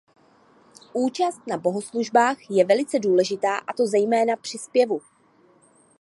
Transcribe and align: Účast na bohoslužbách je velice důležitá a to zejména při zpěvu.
Účast 0.93 1.41
na 1.47 1.57
bohoslužbách 1.57 2.37
je 2.49 2.65
velice 2.65 2.99
důležitá 2.99 3.57
a 3.57 3.73
to 3.73 3.87
zejména 3.87 4.35
při 4.35 4.57
zpěvu. 4.57 5.01